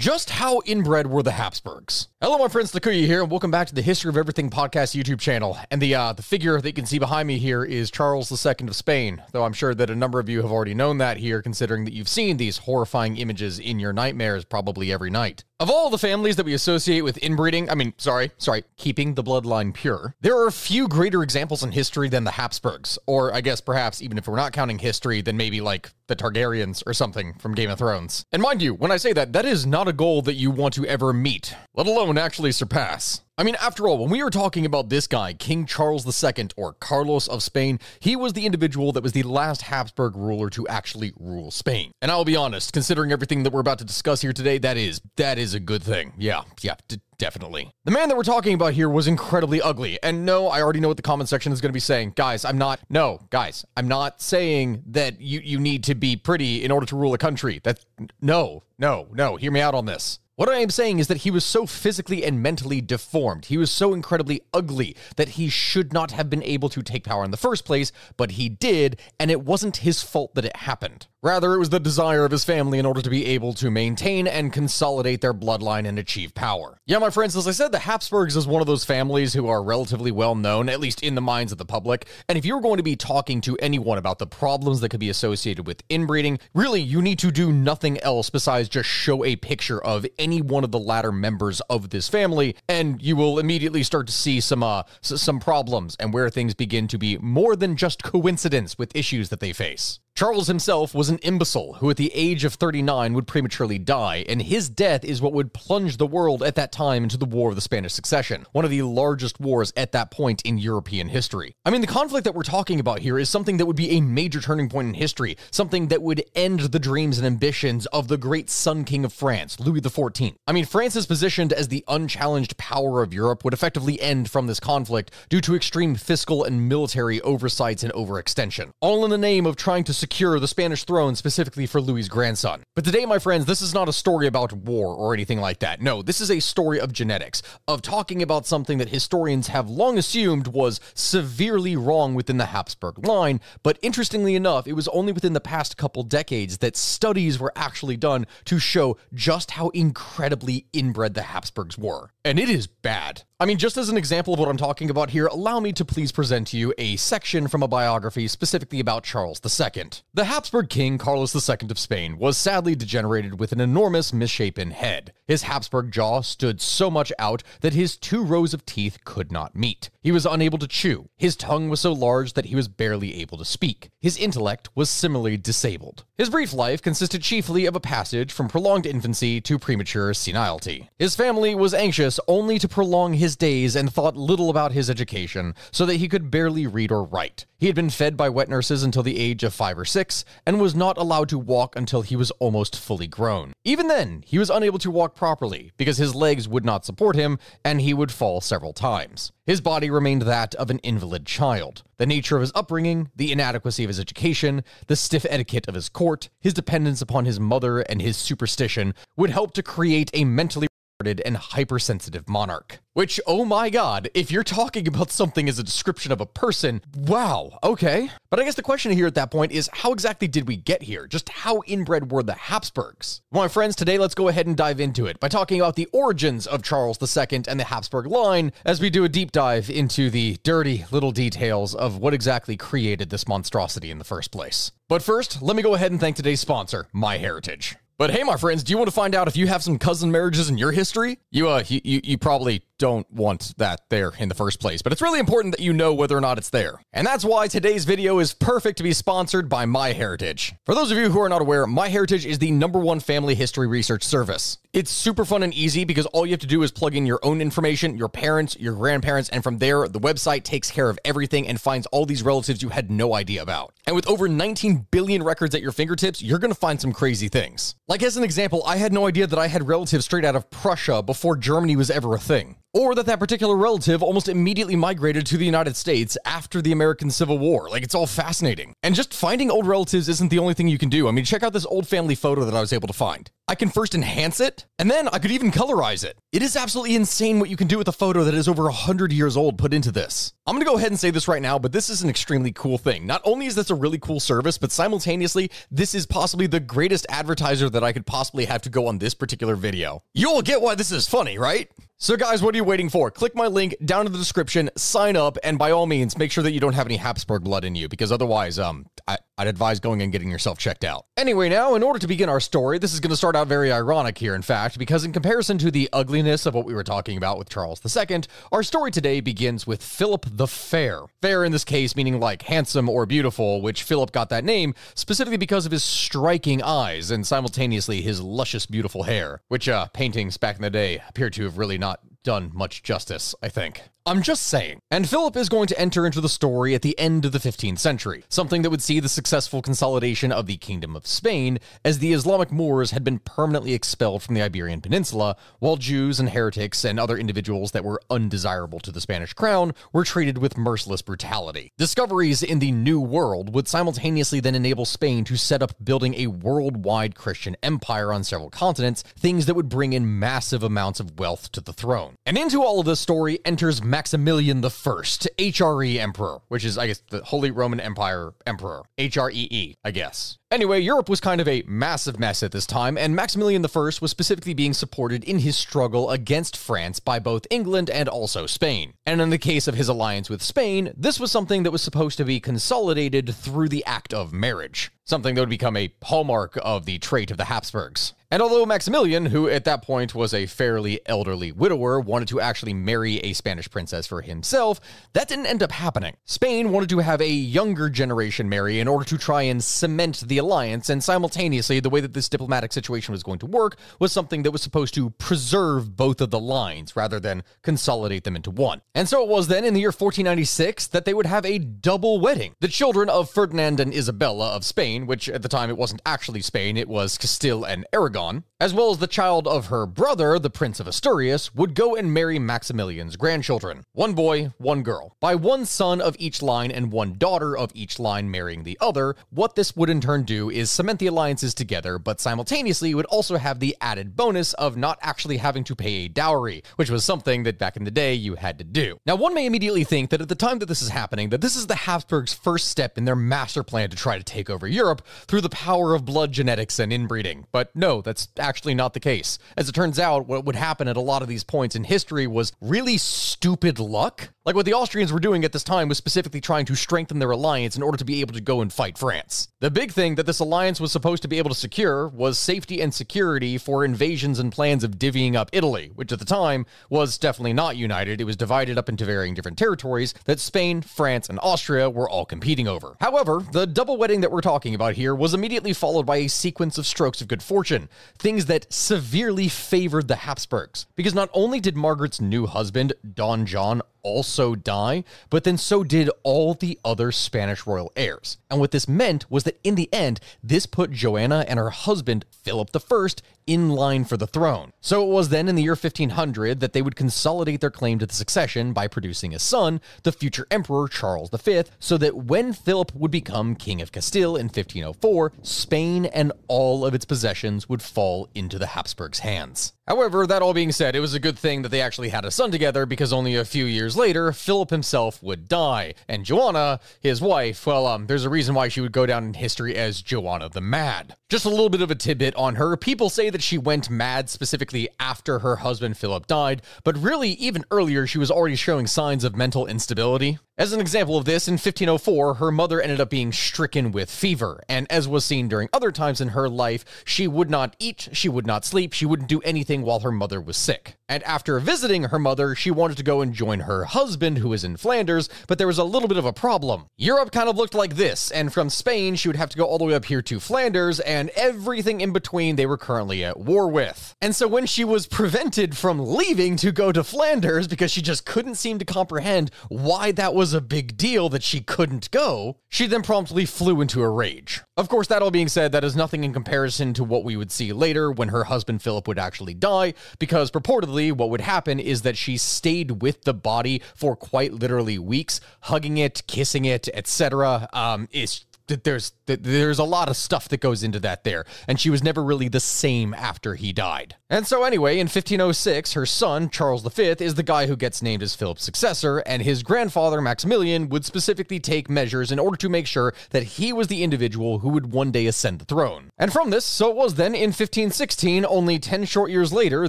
[0.00, 2.08] Just how inbred were the Habsburgs?
[2.22, 5.20] Hello, my friends, Takuya here, and welcome back to the History of Everything podcast YouTube
[5.20, 5.58] channel.
[5.70, 8.66] And the uh, the figure that you can see behind me here is Charles II
[8.66, 11.42] of Spain, though I'm sure that a number of you have already known that here,
[11.42, 15.44] considering that you've seen these horrifying images in your nightmares probably every night.
[15.60, 19.22] Of all the families that we associate with inbreeding, I mean, sorry, sorry, keeping the
[19.22, 22.98] bloodline pure, there are a few greater examples in history than the Habsburgs.
[23.06, 26.82] Or I guess perhaps even if we're not counting history, then maybe like the Targaryens
[26.86, 28.24] or something from Game of Thrones.
[28.32, 30.72] And mind you, when I say that, that is not a goal that you want
[30.74, 33.20] to ever meet, let alone actually surpass.
[33.40, 36.74] I mean, after all, when we were talking about this guy, King Charles II, or
[36.74, 41.14] Carlos of Spain, he was the individual that was the last Habsburg ruler to actually
[41.18, 41.92] rule Spain.
[42.02, 45.00] And I'll be honest, considering everything that we're about to discuss here today, that is,
[45.16, 46.12] that is a good thing.
[46.18, 47.70] Yeah, yeah, d- definitely.
[47.86, 49.98] The man that we're talking about here was incredibly ugly.
[50.02, 52.12] And no, I already know what the comment section is going to be saying.
[52.16, 56.62] Guys, I'm not, no, guys, I'm not saying that you, you need to be pretty
[56.62, 57.62] in order to rule a country.
[57.64, 57.82] That,
[58.20, 60.18] no, no, no, hear me out on this.
[60.40, 63.44] What I am saying is that he was so physically and mentally deformed.
[63.44, 67.24] He was so incredibly ugly that he should not have been able to take power
[67.24, 71.08] in the first place, but he did, and it wasn't his fault that it happened.
[71.22, 74.26] Rather, it was the desire of his family in order to be able to maintain
[74.26, 76.80] and consolidate their bloodline and achieve power.
[76.86, 79.62] Yeah, my friends, as I said, the Habsburgs is one of those families who are
[79.62, 82.06] relatively well known, at least in the minds of the public.
[82.30, 85.10] And if you're going to be talking to anyone about the problems that could be
[85.10, 89.84] associated with inbreeding, really, you need to do nothing else besides just show a picture
[89.84, 94.06] of any one of the latter members of this family, and you will immediately start
[94.06, 98.02] to see some uh, some problems and where things begin to be more than just
[98.02, 99.98] coincidence with issues that they face.
[100.20, 104.42] Charles himself was an imbecile who, at the age of 39, would prematurely die, and
[104.42, 107.54] his death is what would plunge the world at that time into the War of
[107.54, 111.56] the Spanish Succession, one of the largest wars at that point in European history.
[111.64, 114.02] I mean, the conflict that we're talking about here is something that would be a
[114.02, 118.18] major turning point in history, something that would end the dreams and ambitions of the
[118.18, 120.34] great Sun King of France, Louis XIV.
[120.46, 124.60] I mean, France's positioned as the unchallenged power of Europe would effectively end from this
[124.60, 129.56] conflict due to extreme fiscal and military oversights and overextension, all in the name of
[129.56, 132.62] trying to secure the Spanish throne specifically for Louis's grandson.
[132.76, 135.80] But today, my friends, this is not a story about war or anything like that.
[135.80, 139.96] No, this is a story of genetics, of talking about something that historians have long
[139.96, 143.40] assumed was severely wrong within the Habsburg line.
[143.62, 147.96] But interestingly enough, it was only within the past couple decades that studies were actually
[147.96, 152.10] done to show just how incredibly inbred the Habsburgs were.
[152.26, 153.22] And it is bad.
[153.38, 155.84] I mean, just as an example of what I'm talking about here, allow me to
[155.84, 159.84] please present to you a section from a biography specifically about Charles II.
[160.12, 165.12] The Habsburg king, Carlos II of Spain, was sadly degenerated with an enormous misshapen head.
[165.26, 169.54] His Habsburg jaw stood so much out that his two rows of teeth could not
[169.54, 169.88] meet.
[170.02, 171.08] He was unable to chew.
[171.16, 173.90] His tongue was so large that he was barely able to speak.
[174.00, 176.04] His intellect was similarly disabled.
[176.16, 180.90] His brief life consisted chiefly of a passage from prolonged infancy to premature senility.
[180.98, 185.54] His family was anxious only to prolong his days and thought little about his education,
[185.70, 187.46] so that he could barely read or write.
[187.58, 190.60] He had been fed by wet nurses until the age of five or six, and
[190.60, 193.52] was not allowed to walk until he was almost fully grown.
[193.64, 197.38] Even then, he was unable to walk properly because his legs would not support him,
[197.64, 199.32] and he would fall several times.
[199.46, 201.82] His body remained that of an invalid child.
[201.96, 205.88] The nature of his upbringing, the inadequacy of his education, the stiff etiquette of his
[205.88, 210.68] court, his dependence upon his mother, and his superstition would help to create a mentally
[211.00, 212.80] and hypersensitive monarch.
[212.92, 216.82] Which, oh my god, if you're talking about something as a description of a person,
[216.94, 218.10] wow, okay.
[218.30, 220.82] But I guess the question here at that point is how exactly did we get
[220.82, 221.06] here?
[221.06, 223.22] Just how inbred were the Habsburgs?
[223.30, 225.88] Well, my friends, today let's go ahead and dive into it by talking about the
[225.92, 230.10] origins of Charles II and the Habsburg line as we do a deep dive into
[230.10, 234.72] the dirty little details of what exactly created this monstrosity in the first place.
[234.88, 237.76] But first, let me go ahead and thank today's sponsor, MyHeritage.
[238.00, 240.10] But hey, my friends, do you want to find out if you have some cousin
[240.10, 241.18] marriages in your history?
[241.30, 245.02] You, uh, you, you, probably don't want that there in the first place, but it's
[245.02, 246.80] really important that you know whether or not it's there.
[246.94, 250.56] And that's why today's video is perfect to be sponsored by MyHeritage.
[250.64, 253.66] For those of you who are not aware, MyHeritage is the number one family history
[253.66, 254.56] research service.
[254.72, 257.20] It's super fun and easy because all you have to do is plug in your
[257.22, 261.46] own information, your parents, your grandparents, and from there, the website takes care of everything
[261.46, 263.74] and finds all these relatives you had no idea about.
[263.86, 267.74] And with over 19 billion records at your fingertips, you're gonna find some crazy things.
[267.88, 270.48] Like, as an example, I had no idea that I had relatives straight out of
[270.50, 272.56] Prussia before Germany was ever a thing.
[272.72, 277.10] Or that that particular relative almost immediately migrated to the United States after the American
[277.10, 277.68] Civil War.
[277.68, 278.74] Like, it's all fascinating.
[278.82, 281.08] And just finding old relatives isn't the only thing you can do.
[281.08, 283.30] I mean, check out this old family photo that I was able to find.
[283.48, 286.16] I can first enhance it, and then I could even colorize it.
[286.30, 289.12] It is absolutely insane what you can do with a photo that is over 100
[289.12, 290.32] years old put into this.
[290.46, 292.78] I'm gonna go ahead and say this right now, but this is an extremely cool
[292.78, 293.06] thing.
[293.06, 297.06] Not only is this a really cool service, but simultaneously, this is possibly the greatest
[297.08, 300.00] advertiser that I could possibly have to go on this particular video.
[300.14, 301.68] You'll get why this is funny, right?
[302.02, 303.10] So, guys, what are you waiting for?
[303.10, 306.42] Click my link down in the description, sign up, and by all means, make sure
[306.42, 309.80] that you don't have any Habsburg blood in you, because otherwise, um, I, would advise
[309.80, 311.06] going and getting yourself checked out.
[311.16, 313.72] Anyway, now, in order to begin our story, this is going to start out very
[313.72, 317.16] ironic here, in fact, because in comparison to the ugliness of what we were talking
[317.16, 318.22] about with Charles II,
[318.52, 321.02] our story today begins with Philip the Fair.
[321.22, 325.36] Fair in this case meaning like handsome or beautiful, which Philip got that name specifically
[325.36, 330.56] because of his striking eyes and simultaneously his luscious, beautiful hair, which uh, paintings back
[330.56, 333.82] in the day appear to have really not done much justice, I think.
[334.06, 334.80] I'm just saying.
[334.90, 337.78] And Philip is going to enter into the story at the end of the 15th
[337.78, 342.14] century, something that would see the successful consolidation of the Kingdom of Spain, as the
[342.14, 346.98] Islamic Moors had been permanently expelled from the Iberian Peninsula, while Jews and heretics and
[346.98, 351.70] other individuals that were undesirable to the Spanish crown were treated with merciless brutality.
[351.76, 356.28] Discoveries in the New World would simultaneously then enable Spain to set up building a
[356.28, 361.52] worldwide Christian empire on several continents, things that would bring in massive amounts of wealth
[361.52, 362.14] to the throne.
[362.24, 366.86] And into all of this story enters Maximilian the First, HRE Emperor, which is, I
[366.86, 368.84] guess, the Holy Roman Empire Emperor.
[368.96, 370.38] HREE, I guess.
[370.52, 374.10] Anyway, Europe was kind of a massive mess at this time, and Maximilian I was
[374.10, 378.94] specifically being supported in his struggle against France by both England and also Spain.
[379.06, 382.18] And in the case of his alliance with Spain, this was something that was supposed
[382.18, 386.84] to be consolidated through the act of marriage, something that would become a hallmark of
[386.84, 388.14] the trait of the Habsburgs.
[388.32, 392.74] And although Maximilian, who at that point was a fairly elderly widower, wanted to actually
[392.74, 394.80] marry a Spanish princess for himself,
[395.14, 396.16] that didn't end up happening.
[396.26, 400.38] Spain wanted to have a younger generation marry in order to try and cement the
[400.40, 404.42] alliance, and simultaneously, the way that this diplomatic situation was going to work was something
[404.42, 408.80] that was supposed to preserve both of the lines rather than consolidate them into one.
[408.94, 412.20] And so it was then in the year 1496 that they would have a double
[412.20, 412.54] wedding.
[412.60, 416.40] The children of Ferdinand and Isabella of Spain, which at the time it wasn't actually
[416.40, 420.50] Spain, it was Castile and Aragon as well as the child of her brother, the
[420.50, 425.16] Prince of Asturias, would go and marry Maximilian's grandchildren one boy, one girl.
[425.18, 429.16] By one son of each line and one daughter of each line marrying the other,
[429.30, 433.06] what this would in turn do is cement the alliances together, but simultaneously you would
[433.06, 437.04] also have the added bonus of not actually having to pay a dowry, which was
[437.04, 438.96] something that back in the day you had to do.
[439.06, 441.56] Now, one may immediately think that at the time that this is happening, that this
[441.56, 445.04] is the Habsburgs' first step in their master plan to try to take over Europe
[445.26, 447.46] through the power of blood genetics and inbreeding.
[447.50, 449.38] But no, that's actually not the case.
[449.56, 452.28] As it turns out, what would happen at a lot of these points in history
[452.28, 454.30] was really stupid luck.
[454.44, 457.30] Like what the Austrians were doing at this time was specifically trying to strengthen their
[457.30, 459.48] alliance in order to be able to go and fight France.
[459.60, 462.82] The big thing that this alliance was supposed to be able to secure was safety
[462.82, 467.16] and security for invasions and plans of divvying up Italy, which at the time was
[467.16, 468.20] definitely not united.
[468.20, 472.26] It was divided up into varying different territories that Spain, France, and Austria were all
[472.26, 472.98] competing over.
[473.00, 476.76] However, the double wedding that we're talking about here was immediately followed by a sequence
[476.76, 477.88] of strokes of good fortune,
[478.18, 480.84] things that severely favored the Habsburgs.
[480.96, 486.10] Because not only did Margaret's new husband, Don John, also die, but then so did
[486.22, 488.38] all the other Spanish royal heirs.
[488.50, 492.24] And what this meant was that in the end, this put Joanna and her husband,
[492.30, 493.08] Philip I,
[493.46, 494.72] in line for the throne.
[494.80, 498.06] So it was then in the year 1500 that they would consolidate their claim to
[498.06, 502.94] the succession by producing a son, the future emperor Charles V, so that when Philip
[502.94, 508.28] would become king of Castile in 1504, Spain and all of its possessions would fall
[508.34, 509.72] into the Habsburgs' hands.
[509.88, 512.30] However, that all being said, it was a good thing that they actually had a
[512.30, 515.94] son together because only a few years later, Philip himself would die.
[516.08, 519.34] And Joanna, his wife, well, um, there's a reason why she would go down in
[519.34, 521.16] history as Joanna the Mad.
[521.28, 522.76] Just a little bit of a tidbit on her.
[522.76, 527.64] People say that she went mad specifically after her husband Philip died, but really, even
[527.70, 530.38] earlier, she was already showing signs of mental instability.
[530.60, 534.62] As an example of this, in 1504, her mother ended up being stricken with fever,
[534.68, 538.28] and as was seen during other times in her life, she would not eat, she
[538.28, 540.96] would not sleep, she wouldn't do anything while her mother was sick.
[541.08, 544.62] And after visiting her mother, she wanted to go and join her husband, who was
[544.62, 546.88] in Flanders, but there was a little bit of a problem.
[546.98, 549.78] Europe kind of looked like this, and from Spain, she would have to go all
[549.78, 553.66] the way up here to Flanders, and everything in between they were currently at war
[553.66, 554.14] with.
[554.20, 558.26] And so when she was prevented from leaving to go to Flanders because she just
[558.26, 562.56] couldn't seem to comprehend why that was was a big deal that she couldn't go,
[562.68, 564.62] she then promptly flew into a rage.
[564.76, 567.52] Of course, that all being said, that is nothing in comparison to what we would
[567.52, 572.02] see later when her husband Philip would actually die, because purportedly what would happen is
[572.02, 577.68] that she stayed with the body for quite literally weeks, hugging it, kissing it, etc.
[577.72, 578.44] Um, it's
[578.76, 581.44] there's there's a lot of stuff that goes into that there.
[581.68, 584.16] And she was never really the same after he died.
[584.28, 588.22] And so anyway in 1506 her son charles v is the guy who gets named
[588.22, 589.18] as philip's successor.
[589.18, 593.72] And his grandfather maximilian would specifically take measures in order to make sure that he
[593.72, 596.10] was the individual who would one day ascend the throne.
[596.18, 599.88] And from this so it was then in 1516 only 10 short years later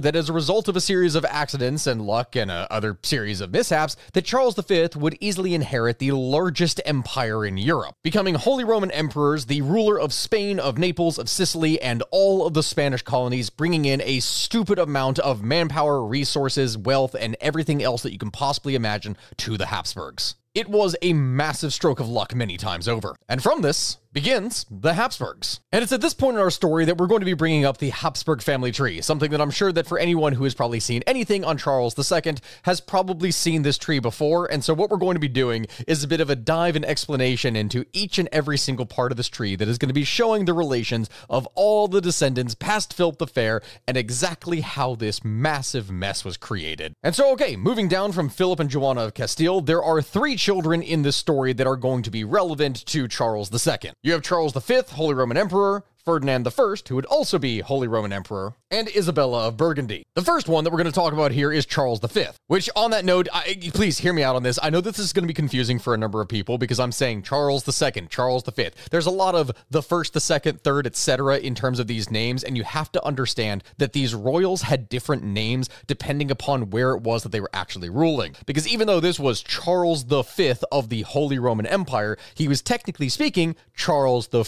[0.00, 3.40] that as a result of a series of accidents and luck and a other series
[3.40, 8.64] of mishaps that charles v would easily inherit the largest empire in europe becoming holy
[8.72, 13.02] Roman emperors, the ruler of Spain, of Naples, of Sicily, and all of the Spanish
[13.02, 18.18] colonies, bringing in a stupid amount of manpower, resources, wealth, and everything else that you
[18.18, 20.36] can possibly imagine to the Habsburgs.
[20.54, 23.14] It was a massive stroke of luck many times over.
[23.28, 25.60] And from this, begins the Habsburgs.
[25.72, 27.78] And it's at this point in our story that we're going to be bringing up
[27.78, 31.02] the Habsburg family tree, something that I'm sure that for anyone who has probably seen
[31.06, 34.50] anything on Charles II has probably seen this tree before.
[34.50, 36.84] And so what we're going to be doing is a bit of a dive and
[36.84, 40.04] explanation into each and every single part of this tree that is going to be
[40.04, 45.24] showing the relations of all the descendants past Philip the Fair and exactly how this
[45.24, 46.92] massive mess was created.
[47.02, 50.82] And so, okay, moving down from Philip and Joanna of Castile, there are three children
[50.82, 53.92] in this story that are going to be relevant to Charles II.
[54.04, 58.12] You have Charles V, Holy Roman Emperor, Ferdinand I, who would also be Holy Roman
[58.12, 60.02] Emperor, and Isabella of Burgundy.
[60.14, 62.90] The first one that we're going to talk about here is Charles V, which, on
[62.90, 64.58] that note, I, please hear me out on this.
[64.62, 66.80] I know that this is going to be confusing for a number of people because
[66.80, 68.70] I'm saying Charles II, Charles V.
[68.90, 71.38] There's a lot of the first, the second, third, etc.
[71.38, 75.22] in terms of these names, and you have to understand that these royals had different
[75.22, 78.34] names depending upon where it was that they were actually ruling.
[78.46, 83.08] Because even though this was Charles V of the Holy Roman Empire, he was technically
[83.08, 84.42] speaking Charles I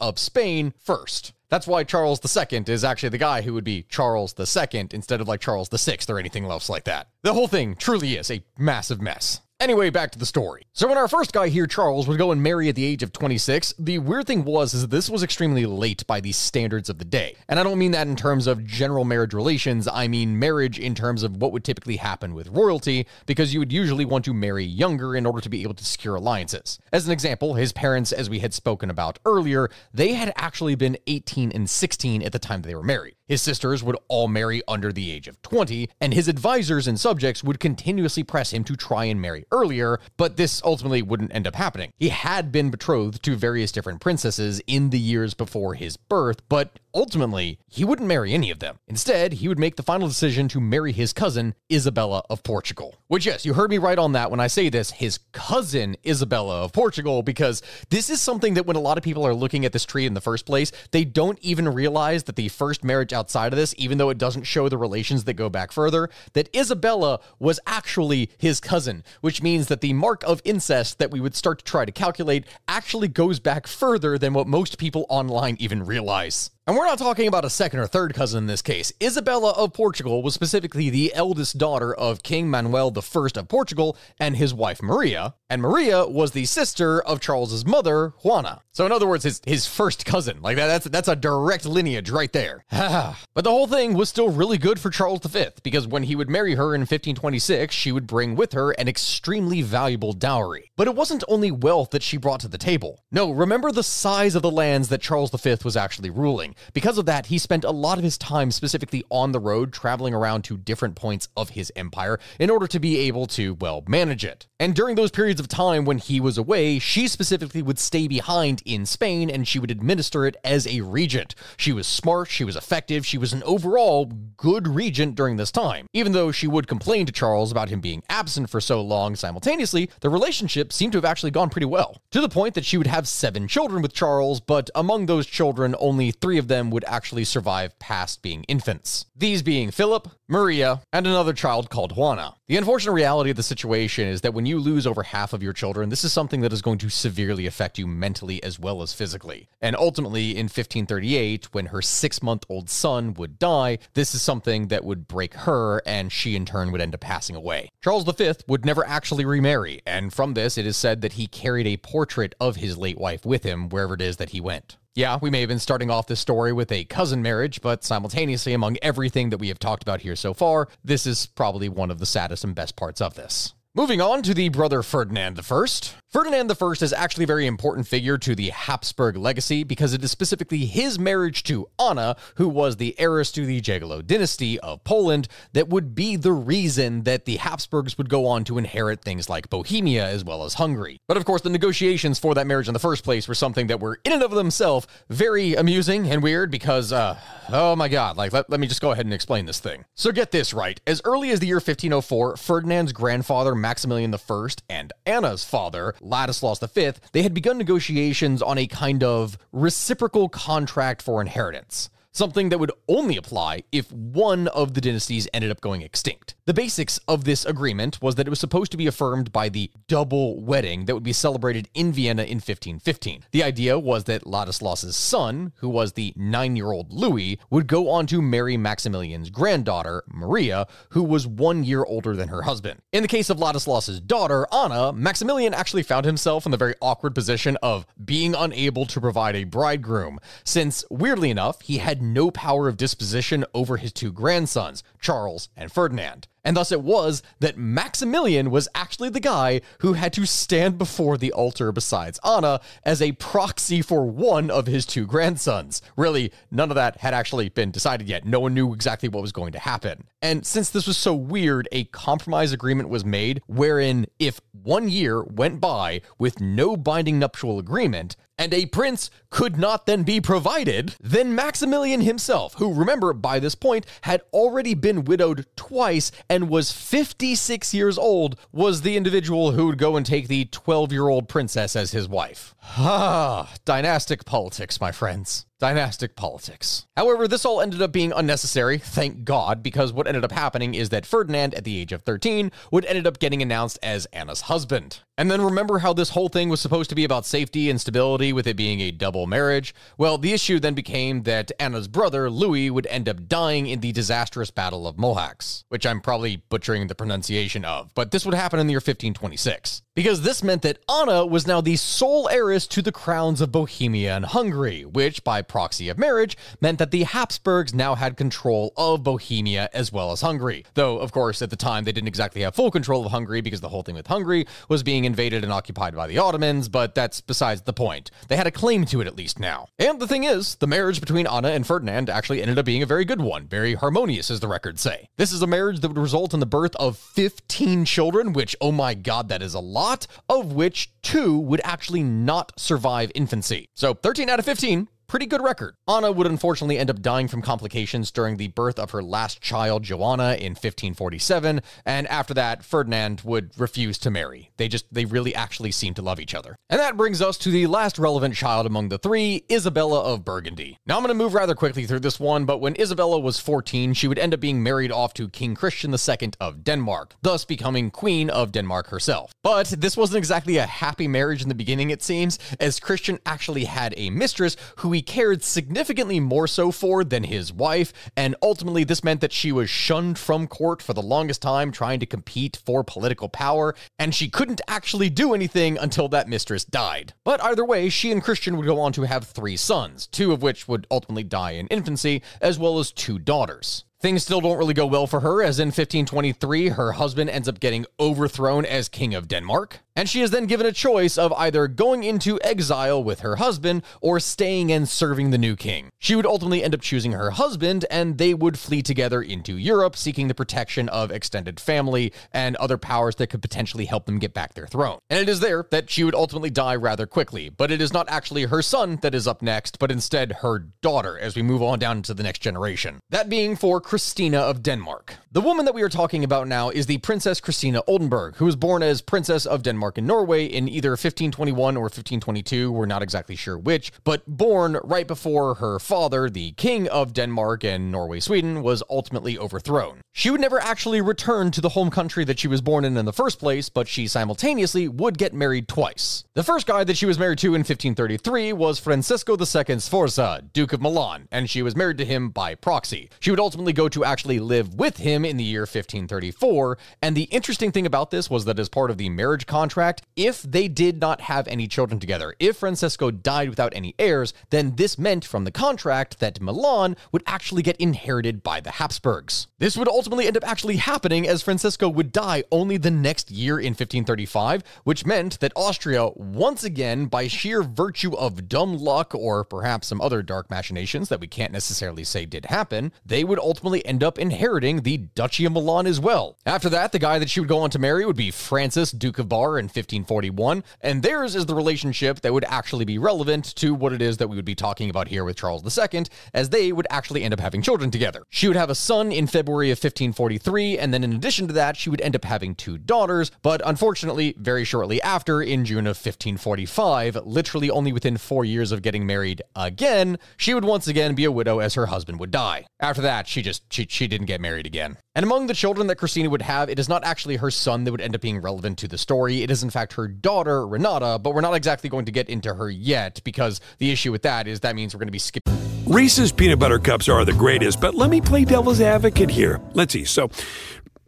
[0.00, 1.32] of Spain first.
[1.48, 5.28] That's why Charles II is actually the guy who would be Charles II instead of
[5.28, 7.08] like Charles VI or anything else like that.
[7.22, 9.40] The whole thing truly is a massive mess.
[9.64, 10.66] Anyway, back to the story.
[10.74, 13.14] So when our first guy here, Charles, would go and marry at the age of
[13.14, 16.98] 26, the weird thing was is that this was extremely late by the standards of
[16.98, 17.34] the day.
[17.48, 20.94] And I don't mean that in terms of general marriage relations, I mean marriage in
[20.94, 24.66] terms of what would typically happen with royalty, because you would usually want to marry
[24.66, 26.78] younger in order to be able to secure alliances.
[26.92, 30.98] As an example, his parents, as we had spoken about earlier, they had actually been
[31.06, 33.14] 18 and 16 at the time they were married.
[33.26, 37.42] His sisters would all marry under the age of 20, and his advisors and subjects
[37.42, 41.54] would continuously press him to try and marry earlier, but this ultimately wouldn't end up
[41.54, 41.92] happening.
[41.96, 46.78] He had been betrothed to various different princesses in the years before his birth, but
[46.94, 48.78] ultimately, he wouldn't marry any of them.
[48.86, 52.94] Instead, he would make the final decision to marry his cousin, Isabella of Portugal.
[53.08, 56.62] Which, yes, you heard me right on that when I say this, his cousin, Isabella
[56.62, 59.72] of Portugal, because this is something that when a lot of people are looking at
[59.72, 63.52] this tree in the first place, they don't even realize that the first marriage outside
[63.52, 67.20] of this, even though it doesn't show the relations that go back further, that Isabella
[67.38, 71.58] was actually his cousin, which means that the mark of incest that we would start
[71.58, 76.50] to try to calculate actually goes back further than what most people online even realize.
[76.66, 78.90] And we're not talking about a second or third cousin in this case.
[79.02, 84.34] Isabella of Portugal was specifically the eldest daughter of King Manuel I of Portugal and
[84.34, 88.62] his wife Maria, and Maria was the sister of Charles's mother, Juana.
[88.72, 90.40] So in other words, his, his first cousin.
[90.40, 92.64] Like that, that's that's a direct lineage right there.
[92.70, 96.30] but the whole thing was still really good for Charles V because when he would
[96.30, 100.70] marry her in 1526, she would bring with her an extremely valuable dowry.
[100.76, 103.04] But it wasn't only wealth that she brought to the table.
[103.12, 106.53] No, remember the size of the lands that Charles V was actually ruling.
[106.72, 110.14] Because of that, he spent a lot of his time specifically on the road, traveling
[110.14, 114.24] around to different points of his empire in order to be able to, well, manage
[114.24, 114.46] it.
[114.58, 118.62] And during those periods of time when he was away, she specifically would stay behind
[118.64, 121.34] in Spain and she would administer it as a regent.
[121.56, 124.06] She was smart, she was effective, she was an overall
[124.36, 125.86] good regent during this time.
[125.92, 129.90] Even though she would complain to Charles about him being absent for so long simultaneously,
[130.00, 132.00] the relationship seemed to have actually gone pretty well.
[132.12, 135.74] To the point that she would have seven children with Charles, but among those children,
[135.78, 139.06] only three of of them would actually survive past being infants.
[139.16, 142.34] These being Philip, Maria, and another child called Juana.
[142.46, 145.54] The unfortunate reality of the situation is that when you lose over half of your
[145.54, 148.92] children, this is something that is going to severely affect you mentally as well as
[148.92, 149.48] physically.
[149.62, 154.68] And ultimately, in 1538, when her six month old son would die, this is something
[154.68, 157.70] that would break her, and she in turn would end up passing away.
[157.82, 161.66] Charles V would never actually remarry, and from this, it is said that he carried
[161.66, 164.76] a portrait of his late wife with him wherever it is that he went.
[164.96, 168.52] Yeah, we may have been starting off this story with a cousin marriage, but simultaneously,
[168.52, 171.98] among everything that we have talked about here so far, this is probably one of
[171.98, 173.54] the saddest and best parts of this.
[173.76, 175.66] Moving on to the brother Ferdinand I.
[176.08, 180.12] Ferdinand I is actually a very important figure to the Habsburg legacy because it is
[180.12, 185.26] specifically his marriage to Anna, who was the heiress to the Jagiellon dynasty of Poland,
[185.54, 189.50] that would be the reason that the Habsburgs would go on to inherit things like
[189.50, 190.98] Bohemia as well as Hungary.
[191.08, 193.80] But of course, the negotiations for that marriage in the first place were something that
[193.80, 197.18] were in and of themselves very amusing and weird because, uh,
[197.52, 199.84] oh my god, like, let, let me just go ahead and explain this thing.
[199.96, 200.80] So get this right.
[200.86, 206.92] As early as the year 1504, Ferdinand's grandfather, Maximilian I, and Anna's father, Ladislaus V,
[207.12, 212.72] they had begun negotiations on a kind of reciprocal contract for inheritance something that would
[212.88, 216.34] only apply if one of the dynasties ended up going extinct.
[216.46, 219.70] The basics of this agreement was that it was supposed to be affirmed by the
[219.88, 223.24] double wedding that would be celebrated in Vienna in 1515.
[223.32, 227.90] The idea was that Ladislaus's son, who was the nine year old Louis, would go
[227.90, 232.80] on to marry Maximilian's granddaughter, Maria, who was one year older than her husband.
[232.92, 237.14] In the case of Ladislaus's daughter, Anna, Maximilian actually found himself in the very awkward
[237.14, 242.68] position of being unable to provide a bridegroom, since, weirdly enough, he had no power
[242.68, 246.28] of disposition over his two grandsons, Charles and Ferdinand.
[246.44, 251.16] And thus it was that Maximilian was actually the guy who had to stand before
[251.16, 255.80] the altar besides Anna as a proxy for one of his two grandsons.
[255.96, 258.26] Really, none of that had actually been decided yet.
[258.26, 260.04] No one knew exactly what was going to happen.
[260.20, 265.22] And since this was so weird, a compromise agreement was made wherein if one year
[265.22, 270.96] went by with no binding nuptial agreement, and a prince could not then be provided,
[271.00, 276.72] then Maximilian himself, who remember by this point had already been widowed twice and was
[276.72, 281.28] 56 years old, was the individual who would go and take the 12 year old
[281.28, 282.54] princess as his wife.
[282.76, 286.84] Ah, dynastic politics, my friends dynastic politics.
[286.94, 290.90] However, this all ended up being unnecessary, thank God, because what ended up happening is
[290.90, 295.00] that Ferdinand, at the age of 13, would ended up getting announced as Anna's husband.
[295.16, 298.30] And then remember how this whole thing was supposed to be about safety and stability
[298.30, 299.74] with it being a double marriage?
[299.96, 303.92] Well, the issue then became that Anna's brother, Louis, would end up dying in the
[303.92, 308.60] disastrous Battle of Mohacs, which I'm probably butchering the pronunciation of, but this would happen
[308.60, 312.82] in the year 1526 because this meant that Anna was now the sole heiress to
[312.82, 317.72] the crowns of Bohemia and Hungary, which, by proxy of marriage, meant that the Habsburgs
[317.72, 320.64] now had control of Bohemia as well as Hungary.
[320.74, 323.60] Though, of course, at the time they didn't exactly have full control of Hungary because
[323.60, 327.20] the whole thing with Hungary was being invaded and occupied by the Ottomans, but that's
[327.20, 328.10] besides the point.
[328.26, 329.68] They had a claim to it at least now.
[329.78, 332.86] And the thing is, the marriage between Anna and Ferdinand actually ended up being a
[332.86, 335.08] very good one, very harmonious, as the records say.
[335.18, 338.72] This is a marriage that would result in the birth of 15 children, which, oh
[338.72, 343.68] my god, that is a lot lot, of which two would actually not survive infancy.
[343.74, 345.74] So 13 out of 15 pretty good record.
[345.88, 349.82] Anna would unfortunately end up dying from complications during the birth of her last child,
[349.82, 354.50] Joanna, in 1547, and after that, Ferdinand would refuse to marry.
[354.56, 356.56] They just, they really actually seem to love each other.
[356.68, 360.76] And that brings us to the last relevant child among the three, Isabella of Burgundy.
[360.86, 364.08] Now, I'm to move rather quickly through this one, but when Isabella was 14, she
[364.08, 368.30] would end up being married off to King Christian II of Denmark, thus becoming Queen
[368.30, 369.32] of Denmark herself.
[369.42, 373.64] But this wasn't exactly a happy marriage in the beginning, it seems, as Christian actually
[373.64, 378.82] had a mistress who he cared significantly more so for than his wife, and ultimately
[378.82, 382.60] this meant that she was shunned from court for the longest time trying to compete
[382.66, 387.14] for political power, and she couldn't actually do anything until that mistress died.
[387.22, 390.42] But either way, she and Christian would go on to have three sons, two of
[390.42, 393.84] which would ultimately die in infancy, as well as two daughters.
[394.04, 397.58] Things still don't really go well for her, as in 1523, her husband ends up
[397.58, 399.78] getting overthrown as King of Denmark.
[399.96, 403.82] And she is then given a choice of either going into exile with her husband
[404.00, 405.90] or staying and serving the new king.
[406.00, 409.96] She would ultimately end up choosing her husband, and they would flee together into Europe,
[409.96, 414.34] seeking the protection of extended family and other powers that could potentially help them get
[414.34, 414.98] back their throne.
[415.08, 418.08] And it is there that she would ultimately die rather quickly, but it is not
[418.10, 421.78] actually her son that is up next, but instead her daughter as we move on
[421.78, 422.98] down to the next generation.
[423.10, 425.18] That being for Christina of Denmark.
[425.30, 428.56] The woman that we are talking about now is the Princess Christina Oldenburg, who was
[428.56, 433.36] born as Princess of Denmark and Norway in either 1521 or 1522, we're not exactly
[433.36, 438.62] sure which, but born right before her father, the King of Denmark and Norway Sweden,
[438.62, 440.00] was ultimately overthrown.
[440.12, 443.04] She would never actually return to the home country that she was born in in
[443.04, 446.24] the first place, but she simultaneously would get married twice.
[446.34, 450.72] The first guy that she was married to in 1533 was Francisco II Sforza, Duke
[450.72, 453.10] of Milan, and she was married to him by proxy.
[453.18, 456.78] She would ultimately go to actually live with him in the year 1534.
[457.02, 460.42] And the interesting thing about this was that as part of the marriage contract, if
[460.42, 464.98] they did not have any children together, if Francesco died without any heirs, then this
[464.98, 469.48] meant from the contract that Milan would actually get inherited by the Habsburgs.
[469.58, 473.58] This would ultimately end up actually happening as Francesco would die only the next year
[473.58, 479.44] in 1535, which meant that Austria, once again, by sheer virtue of dumb luck or
[479.44, 483.73] perhaps some other dark machinations that we can't necessarily say did happen, they would ultimately
[483.82, 486.36] end up inheriting the Duchy of Milan as well.
[486.46, 489.18] After that, the guy that she would go on to marry would be Francis, Duke
[489.18, 493.74] of Bar, in 1541, and theirs is the relationship that would actually be relevant to
[493.74, 496.72] what it is that we would be talking about here with Charles II, as they
[496.72, 498.24] would actually end up having children together.
[498.30, 501.76] She would have a son in February of 1543, and then in addition to that,
[501.76, 505.96] she would end up having two daughters, but unfortunately, very shortly after, in June of
[505.96, 511.24] 1545, literally only within four years of getting married again, she would once again be
[511.24, 512.66] a widow as her husband would die.
[512.80, 514.96] After that, she just she, she didn't get married again.
[515.14, 517.92] And among the children that Christina would have, it is not actually her son that
[517.92, 519.42] would end up being relevant to the story.
[519.42, 522.54] It is in fact her daughter, Renata, but we're not exactly going to get into
[522.54, 525.54] her yet because the issue with that is that means we're going to be skipping
[525.86, 529.60] Reese's peanut butter cups are the greatest, but let me play devil's advocate here.
[529.74, 530.06] Let's see.
[530.06, 530.30] So,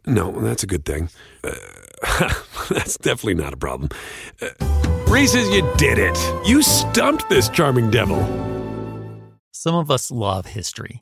[0.05, 1.09] no, that's a good thing.
[1.43, 1.51] Uh,
[2.69, 3.89] that's definitely not a problem.
[4.39, 4.49] Uh,
[5.07, 6.15] Reese's, you did it.
[6.47, 8.19] You stumped this charming devil.
[9.51, 11.01] Some of us love history.